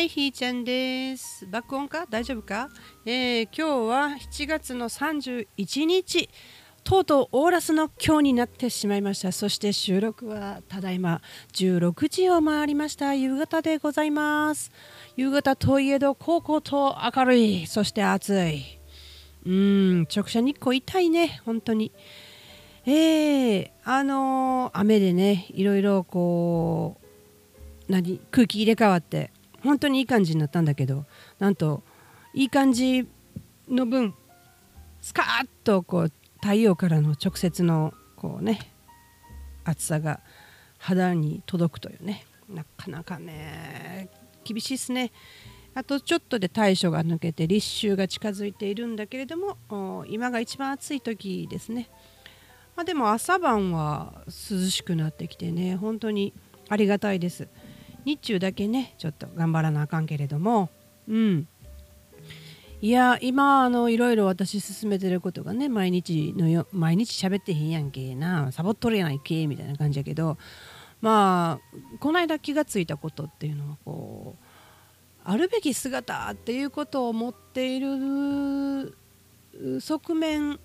[0.00, 1.46] はいひーちゃんです。
[1.46, 2.06] 爆音か？
[2.08, 2.70] 大丈夫か、
[3.04, 6.30] えー、今日は7月の31日。
[6.82, 9.30] とうとうオーラスの今日になってしまいました。
[9.30, 11.20] そして収録はただいま。
[11.52, 13.14] 16時を回りました。
[13.14, 14.72] 夕方でございます。
[15.16, 17.66] 夕方といえど高校と明るい。
[17.66, 18.80] そして暑い。
[19.44, 21.42] うん直射日光痛いね。
[21.44, 21.92] 本当に。
[22.86, 26.96] えー、あのー、雨でねいろいろこ
[27.86, 29.30] う何空気入れ替わって
[29.62, 31.04] 本当にいい感じになったんだけど
[31.38, 31.82] なんと
[32.34, 33.06] いい感じ
[33.68, 34.14] の分
[35.00, 38.72] スカーッとこう太陽からの直接のこうね
[39.64, 40.20] 暑さが
[40.78, 42.24] 肌に届くというね。
[42.48, 44.08] なかなかね
[44.44, 45.12] 厳しいですね。
[45.74, 51.88] あとちょっとで大暑が抜けて立秋が近づいているんだけれども今が一番暑い時ですね、
[52.74, 54.32] まあ、でも朝晩は涼
[54.68, 56.32] しくなってきてね本当に
[56.68, 57.46] ありがたいです。
[58.04, 60.70] 日中だけねちょっと頑張らなあかんけれども。
[61.08, 61.48] うん。
[62.82, 68.52] いや今あのいろいろ私進めてることがね毎日のよ毎日喋ってへんやんけな。
[68.52, 70.38] サボっとるやないけみたいな感じやけど。
[71.00, 74.44] まあこの間気がついたことっていうのはこう
[75.24, 78.96] あるべき姿っていうことを持っている
[79.80, 80.58] 側面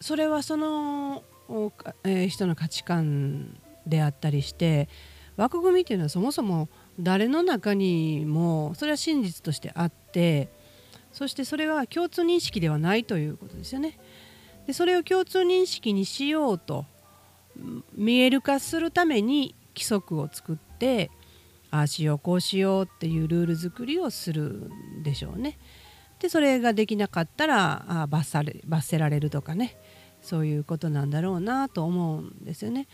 [0.00, 1.24] それはその、
[2.04, 4.88] えー、人の価値観であったりして
[5.38, 10.48] 枠組みっていうのはそもそも誰の中にもそれは真実としてあって
[11.12, 13.98] そしてそれは共通認識ではないということですよね。
[14.66, 16.84] でそれを共通認識にしようと
[17.94, 21.10] 見える化するために規則を作って
[21.70, 25.56] ああしようこうしようっていうルール作りをするんでしょうね。
[26.18, 29.76] でそれができなかったらあ罰され罰せられるとかね
[30.20, 32.88] そういうことなんだろうなと思うんですよね。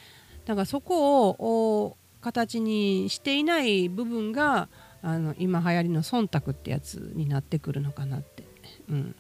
[0.45, 4.71] だからそこを形にしていない部分が
[5.03, 8.45] あの今流行りの忖度ってやつになってくるのかなって。
[8.89, 9.15] うん。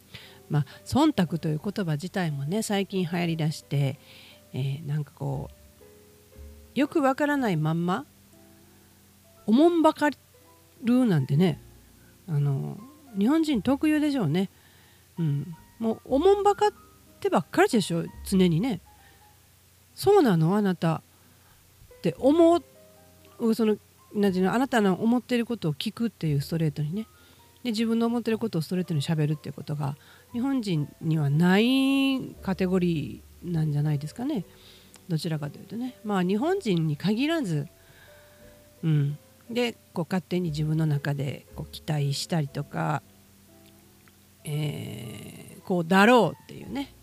[0.49, 3.99] まあ、忖度という言葉自体もね最近流行りだして、
[4.53, 8.05] えー、なんかこうよくわからないまんま
[9.47, 10.11] おもんばか
[10.83, 11.61] るなんてね
[12.29, 12.79] あの
[13.19, 14.51] 日本人特有でしょうね、
[15.19, 16.71] うん、もうおもんばかっ
[17.21, 18.81] てばっかりでしょ常にね。
[19.95, 21.03] そうなのあなた。
[21.99, 22.63] って思っ
[23.55, 23.77] その
[24.15, 27.07] なんていうのあなたの思っていることを聞くっていうストレートにね。
[27.63, 29.97] で自分の思ってることをストレートにしゃべるっていうことが
[30.33, 34.45] 日本人にはないカテゴリーなんじゃないですかね。
[35.09, 35.97] どちらかというとね。
[36.05, 37.67] まあ日本人に限らず
[38.83, 39.19] うん。
[39.51, 43.03] でこう勝手に自分の中でこう期待したりとか、
[44.45, 46.95] えー、こうだろうっていうね。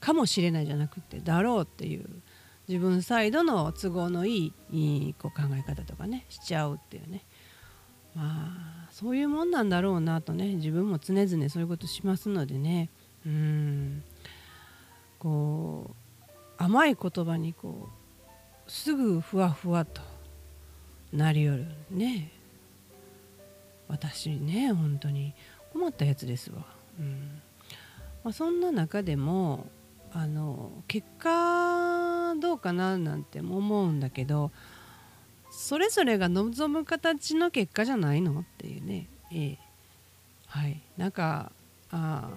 [0.00, 2.06] かもしれないじゃなくてだろうっていう
[2.68, 7.22] 自分サイドの都合のいいこう考え方とかねしちゃうっていうね。
[8.14, 8.22] ま
[8.86, 12.88] あそういうもんなんだろうなとね自分も常々そういうことしますのでね。
[13.24, 14.02] うん。
[15.18, 17.88] こう甘い言葉にこ
[18.66, 20.02] うすぐふわふわと
[21.12, 22.32] なりよるね。
[23.88, 25.34] 私ね本当に。
[25.76, 26.64] 困ったやつですわ。
[26.98, 27.42] うん。
[28.24, 29.66] まあ、そんな中でも
[30.10, 31.28] あの結果
[32.40, 34.50] どうかななんて思うんだけど
[35.50, 39.58] それぞれが望む形の結果じゃないのっていうね、ええ、
[40.46, 40.80] はい。
[40.96, 41.50] なんか
[41.90, 42.28] あ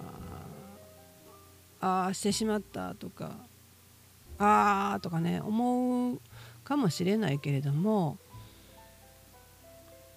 [1.82, 3.38] あしてしまったとか
[4.38, 6.22] ああとかね思う
[6.64, 8.18] かもしれないけれども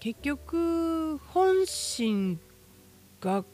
[0.01, 2.39] 結局本心
[3.21, 3.45] が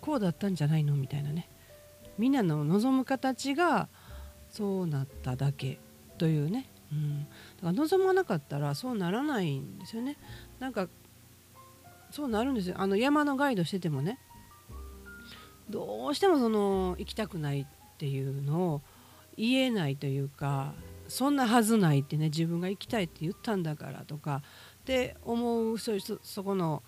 [0.00, 1.48] こうだったんじゃないのみたいなね。
[2.18, 3.88] みんなの望む形が
[4.50, 5.78] そうなっただけ
[6.18, 7.30] というね、うん、だか
[7.62, 10.16] ら望まなかったらそうならないんですよね。
[10.58, 10.88] なんか
[12.10, 12.74] そうなるんですよ。
[12.78, 14.18] あの山のガイドしててもね。
[15.68, 17.66] どうしてもその行きたくないっ
[17.96, 18.82] ていうのを
[19.36, 20.74] 言えないというか
[21.06, 24.42] そんなはずないってね自分が行きたいって言ったんだからとか
[24.80, 26.82] って思うそそこの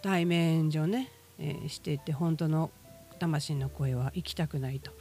[0.00, 2.70] 対面上ね、えー、していて本当の
[3.18, 4.92] 魂の声は行きたくないと。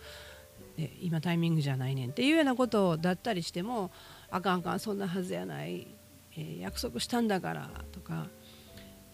[0.78, 3.92] で今タイミングじゃないねんっていうようなことだったりしても
[4.30, 5.88] あかんあかんそんなはずやない、
[6.36, 8.28] えー、約束したんだからとか、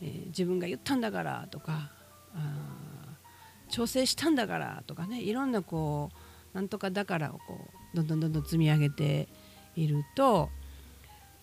[0.01, 1.91] えー、自分が言ったんだからとか
[3.69, 6.09] 調整したんだからとかねいろんなこ
[6.53, 9.27] うなんとかだからをこうどんどんどんどん積み上げて
[9.75, 10.49] いると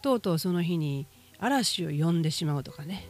[0.03, 1.07] とうとうその日に
[1.39, 3.07] 嵐を呼んでしまうとかね、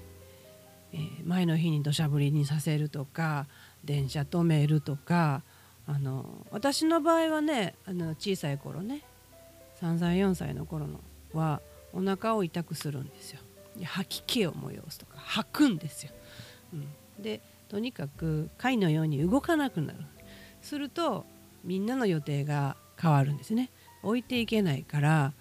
[0.93, 3.47] えー、前の日に土砂降りにさせるとか
[3.85, 5.43] 電車止めるとか
[5.87, 9.03] あの私の場合はねあの小さい頃ね
[9.81, 11.01] 3歳4歳の頃の
[11.33, 11.61] は
[11.93, 13.41] お腹を痛くするんですよ。
[13.83, 16.13] 吐き気を催すとか吐くんですよ。
[16.73, 19.99] うん、でとにかく貝のように動かなくなる。
[20.63, 21.27] すると
[21.65, 23.71] みんなの予定が変わるんですね。
[24.03, 25.33] 置いていけないから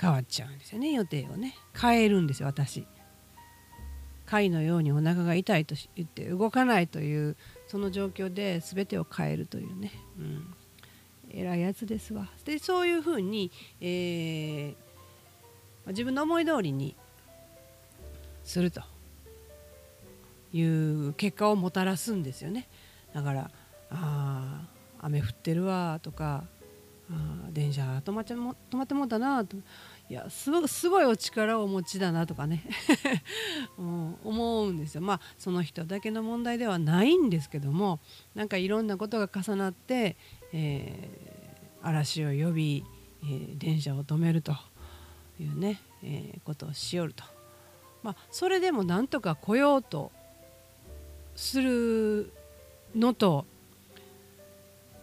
[0.00, 0.92] 変わっちゃうんですよね。
[0.92, 1.56] 予定をね。
[1.78, 2.86] 変えるんですよ私。
[4.26, 7.36] 貝のようにお腹が痛いと言って動かないという
[7.70, 10.54] その状況で全てを変えるというね、うん、
[11.30, 12.28] 偉いやつですわ。
[12.44, 14.74] でそういうふうに、えー、
[15.86, 16.96] 自分の思い通りに
[18.42, 18.82] すると
[20.52, 22.66] いう結果をもたらすんですよね。
[23.14, 23.50] だから
[23.90, 24.66] あ
[24.98, 26.42] 雨降ってるわとか
[27.08, 28.38] あ電車止まっちゃ止
[28.76, 29.56] まってもうたなと。
[30.10, 32.64] いやすごすごいお力をお持ちだなとかね
[33.78, 38.00] うん、思うんですよまあその人だけの問題ではないんですけども
[38.34, 40.16] なんかいろんなことが重なって、
[40.52, 42.84] えー、嵐を呼び、
[43.22, 44.56] えー、電車を止めると
[45.38, 47.22] いうね、えー、ことをしよると。
[48.02, 50.10] まあ、それでもなんとか来ようと
[51.36, 52.32] する
[52.96, 53.46] のと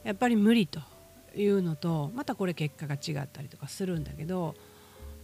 [0.04, 0.82] やっぱり無理と
[1.34, 4.56] いうのとまたこれ結果が違ったりとかするんだけど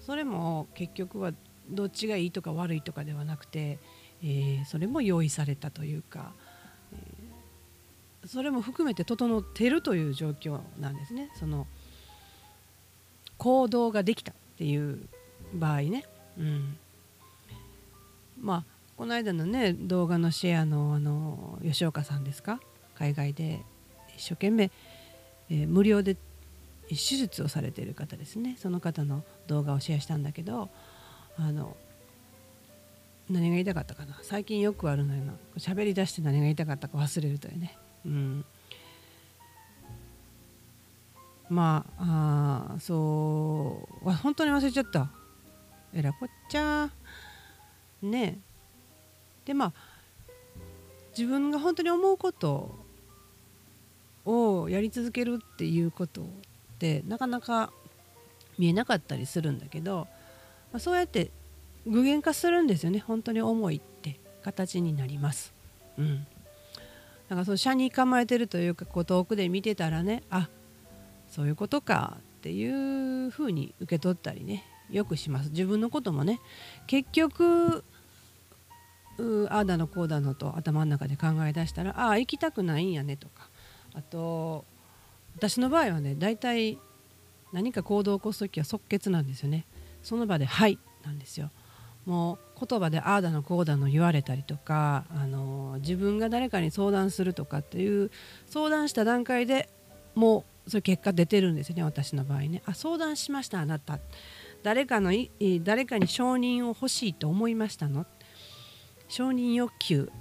[0.06, 1.32] それも結局は
[1.70, 3.80] どっちがいいとか悪いとかではなくて、
[4.22, 6.34] えー、それも用意されたというか、
[6.94, 11.30] えー、それも含めて整っているという状況なんですね。
[11.40, 11.68] その
[13.38, 15.00] 行動ができたっていう
[15.54, 16.06] 場合ね。
[16.38, 16.78] うん。
[18.42, 18.64] まあ
[18.98, 22.60] この間のね動画のシェアのあの吉岡さんですか？
[22.96, 23.62] 海外で
[24.18, 24.72] 一生懸命、
[25.50, 26.18] えー、無料で
[26.96, 28.56] 手術をされている方ですね。
[28.60, 30.70] その方の動画をシェアしたんだけど
[31.38, 31.76] あの
[33.30, 34.20] 何が言いたかったかな。
[34.22, 35.24] 最近よくあるのよ。
[35.24, 38.46] な喋り出して何が言いたかったか忘れるというね、うん、
[41.50, 44.12] まああそう。
[44.12, 45.10] 本当に忘れちゃった。
[45.96, 46.90] えらこっちゃ
[48.02, 48.40] ね
[49.46, 49.74] でまあ
[51.18, 52.76] 自分が本当に思うこと
[54.26, 56.28] をやり続けるっていうこと
[56.74, 57.72] ってなかなか
[58.58, 60.08] 見えなかったりするんだけど、
[60.72, 61.32] まあ、そうやって
[61.86, 63.00] 具現化するんですよね。
[63.00, 65.54] 本当に思いって形になります。
[65.98, 66.26] うん、
[67.30, 70.50] だからその車に構えてるというかこう遠くで見てたらねあ
[71.30, 75.50] そういうことかっていうふうに受け取ったりねよくします。
[75.50, 76.40] 自分のこともね
[76.88, 77.84] 結局
[79.50, 83.50] ああだのこうだのと頭の中で考え出したらああ行きたくないんやねとか
[83.94, 84.66] あと
[85.36, 86.78] 私の場合はね大体
[87.52, 89.66] 何か行動を起こす時は即決なんですよね。
[90.02, 91.52] その場で「はい」なんですよ。
[92.06, 98.12] もう言葉でああだのこうだの言われたりとかあの自分が誰かに相談するとかっていう
[98.46, 99.70] 相談した段階で
[100.14, 102.62] もうそういう結果出てるんですよね私の場合ね。
[102.66, 104.00] あ相談しましたあなた。
[104.64, 105.12] 誰かの
[105.64, 108.06] 誰かに承認を欲しいと思いましたの？
[109.08, 110.12] 承認欲求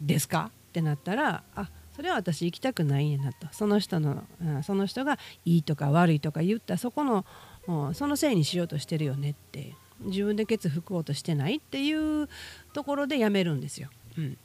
[0.00, 0.50] ですか？
[0.68, 1.70] ってなったらあ
[2.02, 7.24] それは私行きたくないんやなとその人の、うん、その人がいいとか悪いとか言ったそこの、
[7.68, 12.28] うん、そのせいにしようとしてるよねって自分でケツ拭こうとしてないっていう
[12.72, 13.88] ところでやめるんですよ。
[14.18, 14.36] うん、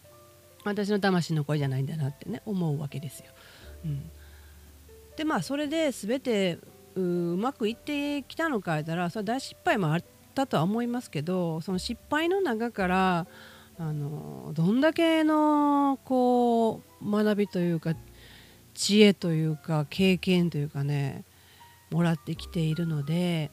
[0.66, 3.26] 私の魂の声じゃないんだなってね思うわけですよ。
[3.86, 4.12] うん、
[5.16, 6.60] でまあそれで全て
[6.94, 10.04] うまくいってきたのか言ったらそれ大失敗もあっ
[10.36, 13.28] たとは思いますけどその失敗の中から
[13.80, 17.96] あのどんだけのこう学びというか
[18.74, 21.24] 知恵というか経験というかね
[21.92, 23.52] もらってきているので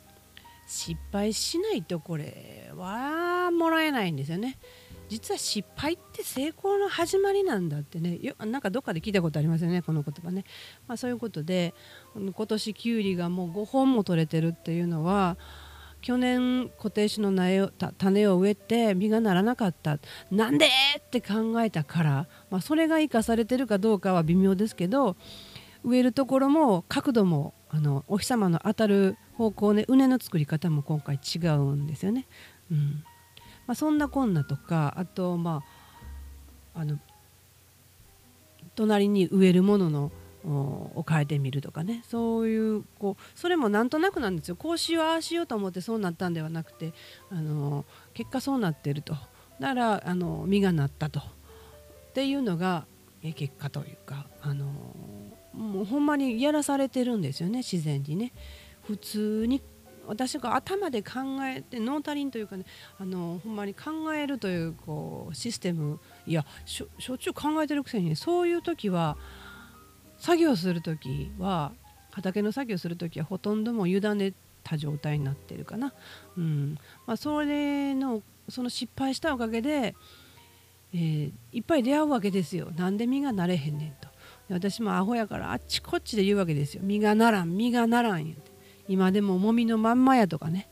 [0.67, 4.59] 失敗しないとこれはもらえないんですよね。
[5.09, 10.45] 実は失敗って成功の始まりなんだってねよなんかどっかで聞いたことありますよねこの言葉ね、
[10.89, 11.75] まあ、そういうことで
[12.15, 15.37] 今年きゅうりがもう5本も取れてるっていうのは
[16.05, 19.99] 去年固定種の苗を種を植えて実がならなかった。
[20.31, 20.67] なんで？
[20.99, 25.17] って考えたから、まあ、それが生かされてるかどうかは微妙ですけど
[25.83, 32.27] 植えるところも角度もあのお日様の当たる方向ね畝の作り方も今回違うんですよね。
[32.71, 33.03] うん。
[33.67, 35.63] まあ、そんなこんなとかあとま
[36.75, 36.99] ああの
[38.75, 40.13] 隣に植えるものの
[40.45, 42.03] を変えてみるとかね。
[42.07, 44.57] そういうこうそれもなんとなくなんですよ。
[44.57, 46.93] こうしようああしようと思ってそうなったんではなくて
[47.31, 49.15] あの結果そうなってると。
[49.61, 51.21] だからあの実がなったと。
[51.21, 51.23] っ
[52.15, 52.87] ていうのが
[53.23, 54.67] 結果というかあの
[55.53, 57.59] もうほんまにやらされてるんですよね。
[57.59, 58.33] 自然にね。
[58.83, 59.63] 普通に
[60.07, 62.67] 私が頭で考えてノータリンというかね
[62.99, 66.01] あのほんまに考えるというこうシステム。
[66.27, 69.17] いやしょっちゅう考えてるくせに、ね、そういう時は
[70.25, 71.73] 作業する時は
[72.11, 75.93] 畑の作業する時はほとんどもう委ねた状態になってるかな、
[76.39, 76.79] うん。
[77.07, 79.95] まあ、それのその失敗したおかげで、
[80.95, 82.71] えー、いっぱい出会うわけですよ。
[82.75, 84.09] なんで身がなれへんねんと。
[84.49, 86.81] 私もアホやからあっちこっちで言うわけですよ。
[86.83, 88.51] 身がならん身がならん言うて。
[88.89, 90.71] 今でももみのまんまやとかね。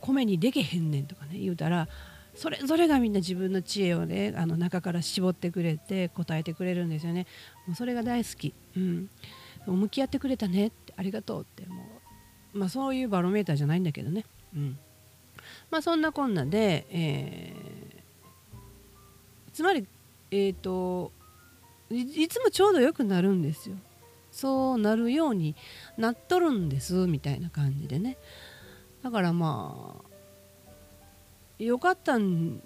[0.00, 1.86] 米にでけへんねんとかね言うたら
[2.34, 7.26] それぞれがみんな自分の知恵をねあの中から絞ってくれて答えてくれるんですよね。
[7.66, 9.08] もうそれが大好き、うん、
[9.66, 10.68] 向き合ってくれたね。
[10.68, 11.86] ってありがとうっても
[12.54, 14.24] う、まあ、そういうバロメーターじゃないんだけどね、
[14.54, 14.78] うん。
[15.70, 19.86] まあ、そんなこんなで、えー、つまり
[20.30, 21.12] えっ、ー、と
[21.90, 23.76] いつもちょうどよくなるんですよ。
[24.32, 25.54] そうなるように
[25.96, 28.16] なっとるんですみたいな感じでね。
[29.04, 30.13] だからまあ
[31.64, 32.60] よかったん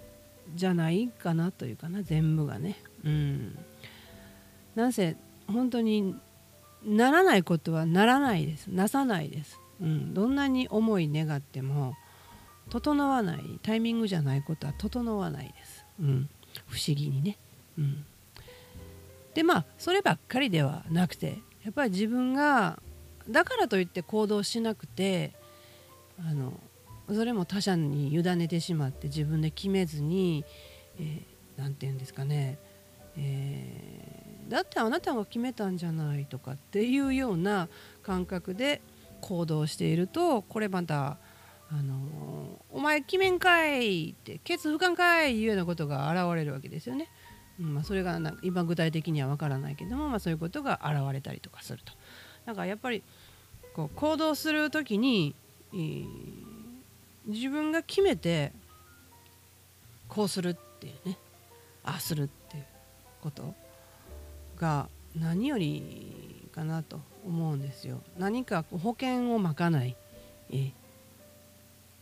[0.55, 2.77] じゃないかなというかな全部がね。
[3.03, 3.57] うん。
[4.75, 5.15] なんせ
[5.47, 6.15] 本当に
[6.83, 8.67] ならないことはならないです。
[8.67, 11.95] なさないです、うん、どんなに思い願っても
[12.69, 13.59] 整わない。
[13.61, 16.29] タイミングじゃないことは整わないです、うん、
[16.67, 17.37] 不思議にね、
[17.77, 18.05] うん、
[19.33, 22.81] でまあそればっかりではなくてやっぱり自分が
[23.29, 25.33] だからといって行動しなくて
[26.19, 26.53] あの
[27.13, 30.45] それも他者に委ねてしまって自分で決めずに
[31.57, 32.57] 何、えー、て言うんですかね、
[33.17, 37.67] えー、だってあなたが決めたんじゃないとかっていうような
[38.03, 38.81] 感覚で
[39.21, 41.17] 行動しているとこれまた
[41.71, 47.09] あのお前決めんかいってケツ不可かいいうようなことが現れるわけですよね。
[47.59, 51.93] うんまあ、それがなんか今具体的には分からないけども、まあ、そういうことが現れたりとかすると。
[52.45, 53.03] だかやっぱり
[53.75, 55.35] こう行動する時に、
[55.73, 56.05] えー、
[57.29, 58.51] 自分が決めて
[60.07, 61.17] こうするっていうね。
[61.83, 62.65] ああするっていう
[63.21, 63.53] こと
[64.57, 68.01] が何よりかなと思うんですよ。
[68.17, 69.95] 何か保険をまかない、
[70.51, 70.71] え、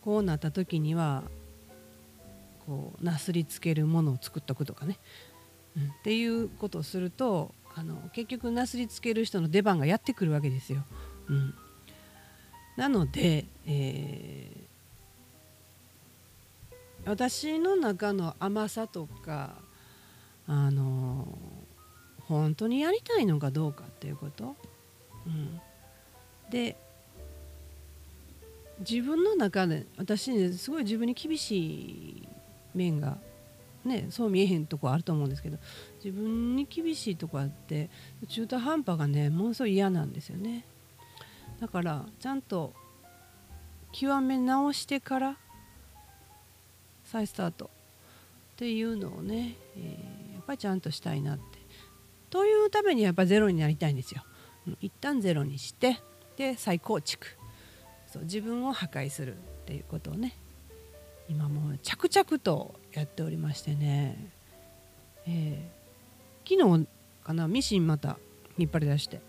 [0.02, 1.22] こうなった時には
[2.66, 4.98] こうなすりつけるものを作っとくとかね。
[5.76, 5.82] うん。
[5.84, 10.84] っていうことをするとあの結局なすりつける人の出番がやってくるわけですよ。
[11.28, 11.54] うん、
[12.76, 14.77] なので、えー、
[17.08, 19.54] 私の中の甘さとか
[20.46, 21.26] あの
[22.26, 24.56] 本当にやりたいのかどうかっていうこと、
[25.26, 25.60] うん、
[26.50, 26.76] で
[28.80, 32.28] 自分の中で私ねすごい自分に厳しい
[32.74, 33.16] 面が
[33.84, 35.56] ねそう見えへんとこあると思うんですけど
[36.04, 37.88] 自分に厳しいとこあって
[38.28, 40.64] 中途半端がねものすごい嫌なんですよね。
[41.58, 42.72] だからちゃんと
[43.92, 45.36] 極め直してから
[47.10, 47.68] 再スタートっ
[48.56, 51.58] ていうのをね、えー、やっぱりちゃんとしたいなって。
[52.28, 54.22] というためにやっぱゼロになりたいんですよ。
[54.82, 55.98] 一旦ゼロにして
[56.36, 57.26] で再構築。
[58.06, 60.34] そう自分を破壊するっていうことをね
[61.28, 64.30] 今もう着々とやっておりましてね、
[65.26, 66.86] えー、昨日
[67.22, 68.18] かなミシンまた
[68.56, 69.20] 引っ張り出して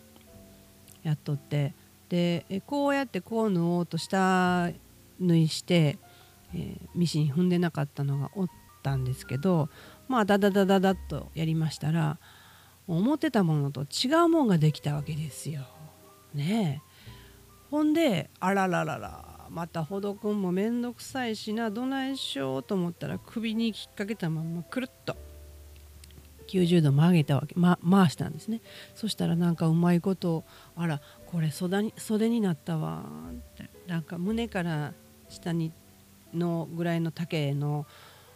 [1.04, 1.74] やっとって。
[2.10, 4.72] でこうやってこう縫おうと下
[5.20, 6.00] 縫いして、
[6.54, 8.50] えー、ミシン踏んでなかったのがおっ
[8.84, 9.70] たんですけど
[10.08, 12.18] まあダダダダダッとやりましたら
[12.88, 15.62] 思ってたものと違うもんができたわけですよ。
[16.34, 16.82] ね
[17.70, 25.16] ほんであららららまたほどくんもめんどくさいしなどないしようと思ったら首に引っ掛けたままくるっと
[26.48, 28.62] 90度曲げたわけ、ま、回したんですね
[28.96, 30.44] そしたらなんかうまいこと
[30.76, 34.94] あらこれ袖に袖になったわってなんか胸から
[35.30, 35.72] 下に
[36.34, 37.86] のぐらいの丈の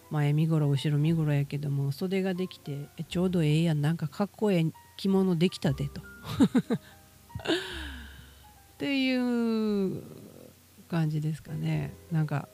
[0.09, 4.65] 前身頃後ろ身頃やけども袖ができてちょうどええやんなんかかっこええ
[4.97, 6.01] 着物できたでと。
[8.73, 10.03] っていう
[10.88, 11.93] 感じですかね。
[12.12, 12.47] なんか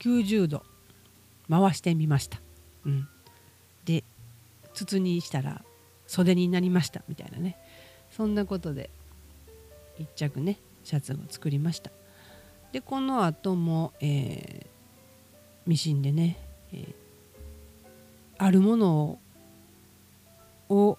[0.00, 0.64] 90度
[1.48, 2.40] 回してみました、
[2.84, 3.08] うん、
[3.84, 4.02] で
[4.74, 5.64] 筒にしたら
[6.06, 7.56] 袖になりましたみたいなね。
[8.10, 8.90] そんなことで
[9.98, 11.90] 1着ねシャツを作りました。
[12.72, 14.66] でこの後も、えー、
[15.66, 16.38] ミシンでね、
[16.72, 16.94] えー、
[18.38, 19.18] あるもの
[20.68, 20.98] を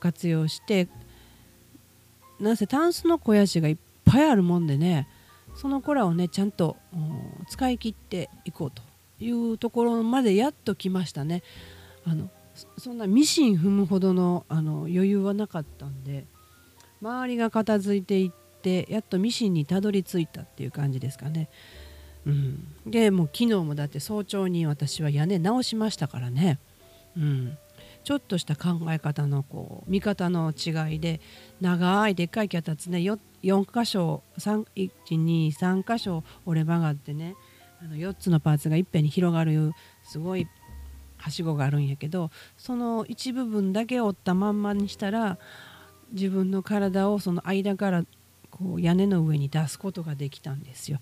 [0.00, 0.88] 活用して
[2.40, 5.08] なんせタンスの肥やしがいっぱいあるもんでね
[5.54, 6.76] その子らをねちゃんと
[7.48, 8.82] 使い切っていこうと
[9.20, 11.44] いうところまでやっと来ましたね。
[12.04, 12.28] あの
[12.76, 16.26] そんなミシン踏むほどのあの余裕はなかったんで
[17.00, 18.43] 周りが片付いていって
[18.88, 21.48] やっとミシンにたどり着いたっていう感じですかね。
[22.26, 26.58] うん、でもう昨日もだって早朝に私は屋根直しましたからね、
[27.16, 27.58] うん、
[28.02, 31.20] ちょっとした考え方のこう見方の違いで
[31.60, 37.34] 長いでっかい脚立ね 4, 4箇所123箇所折れ曲がってね
[37.82, 40.46] あの4つのパーツがいっぺんに広がるすごい
[41.18, 45.38] はしごがあるんやけどその一部分だけ折ったまんまにしたら
[46.12, 48.04] 自分の体をその間から
[48.54, 51.00] こう屋根の上に出すことができたんですよ。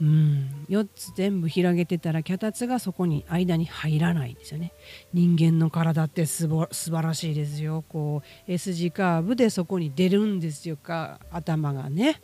[0.00, 4.72] うん、4つ全部広げてたら脚立がそこに間に入らないんですよね。
[5.12, 7.84] 人間の体ってすば素晴らしいですよ。
[7.88, 10.76] こう S 字カーブでそこに出るんですよ。
[10.76, 12.20] か頭がね。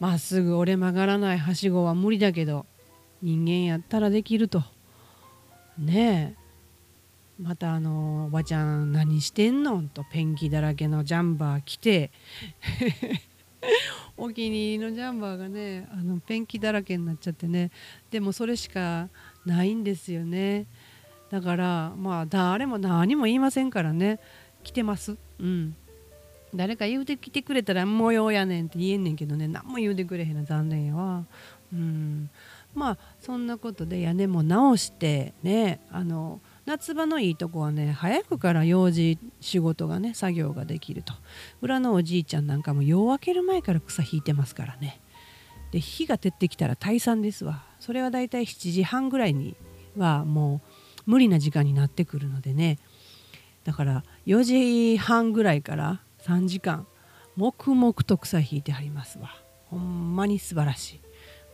[0.00, 2.66] まっすぐ折れ曲がらないはしごは無理だけど
[3.20, 4.62] 人間やったらできると。
[5.76, 6.47] ねえ。
[7.40, 9.84] またあのおばちゃん何してんの？
[9.94, 12.10] とペンキだらけのジャンバー着て
[14.16, 17.70] お気に入りのジャンバーがねあのペンキだらけになっちゃってね。
[18.10, 19.08] でもそれしか
[19.46, 20.66] ないんですよね。
[21.30, 24.18] だからまあ誰も何も言いませんからね。
[24.64, 25.16] 来てます。
[25.38, 25.76] うん。
[26.52, 29.46] 誰か言うてきてくれたら模様やねんって言えんねんけどね。
[29.46, 31.24] 何も言うてくれへんの残念やわ。
[31.72, 32.30] うん。
[32.74, 41.14] まあそんなことで屋根も直してねあの夏場のいいとこはね早くから用事仕事がね作業ができると。
[41.62, 45.00] 裏のおじいちゃんなんかも夜明ける前から草引いてますからね。
[45.72, 47.64] で火が照ってきたら退散ですわ。
[47.80, 49.56] それはだいたい7時半ぐらいに
[49.96, 50.60] はも
[51.06, 52.78] う無理な時間になってくるのでね。
[53.64, 56.86] だから4時半ぐらいから3時間
[57.36, 59.30] 黙々と草引いてはりますわ。
[59.70, 61.00] ほんまに素晴らしい、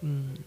[0.03, 0.45] うん、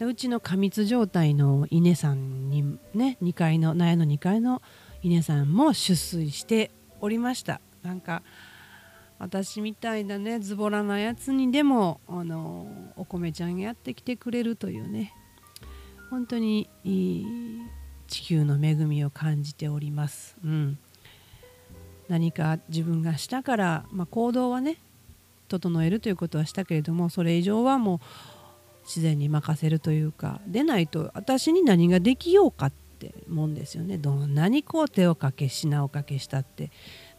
[0.00, 4.62] うちの過密状態の稲さんにね2階の納屋の2階の
[5.02, 8.22] 稲さんも出水しておりましたなんか
[9.18, 15.14] 私みたいなねズボラなやつにでもあのお米ちゃんがやってきてくれるというね
[16.10, 16.68] 本当に
[18.06, 20.38] 地球の恵みを感じております。
[20.42, 20.78] うん、
[22.08, 24.78] 何か自分がしたから、まあ、行動はね
[25.48, 27.98] 整えるということはしたけれどもそれ以上はもう
[28.88, 33.98] 自然に任せるというかでないと私に何ができようかってもんですよね。
[33.98, 36.70] どんなにこう手をかけ品をかけしたって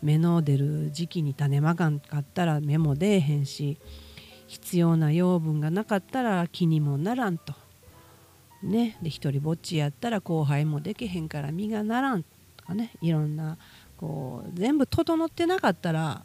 [0.02, 3.78] 芽の出る時期に種まかんかったら芽も出えへんし
[4.48, 7.54] 必要な養分がなかったら木にもならんと。
[8.64, 12.94] ね、で一人ぼっちやったら後輩もできへんから実がならんとかね。
[13.00, 13.60] いろんな
[13.96, 16.24] こう全部整ってなかったら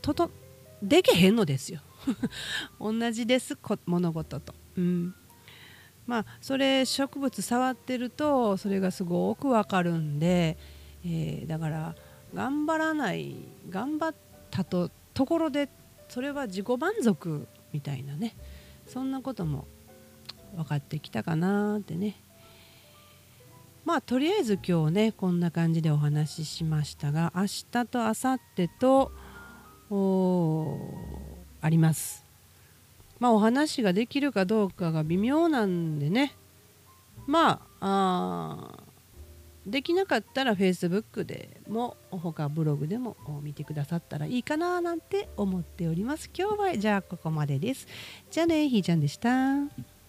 [0.00, 0.30] とと
[0.82, 1.80] できへんのですよ。
[2.80, 4.54] 同じです物事と。
[4.76, 5.14] うん。
[6.06, 10.58] まあそれ植物触ってるとそれがすごくわかるんで、
[11.04, 11.94] えー、だから
[12.34, 13.36] 頑張らない
[13.68, 14.14] 頑張っ
[14.50, 15.68] たとところで
[16.08, 18.36] それは自己満足みたいなね。
[18.86, 19.68] そんなことも
[20.56, 22.20] 分かってきたかなってね。
[23.84, 29.12] まあとりあえず今日ねこんな感じでお話ししましたが明日と明後日と
[29.90, 31.29] お
[31.60, 32.24] あります。
[33.18, 36.34] まあお話ができるかどうかが微妙なんでね
[37.26, 38.78] まあ
[39.66, 46.30] できなかったら Facebook でも他ブログでも見てくださったらいいかななんて思っております。
[46.36, 47.86] 今日はじゃあここまでです。
[48.30, 49.99] じゃあねひーちゃんでした。